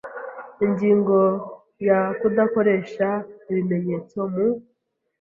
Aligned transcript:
Ingingo 0.65 1.17
ya 1.87 1.99
Kudakoresha 2.19 3.07
ibimenyetso 3.49 4.17
mu 4.33 4.47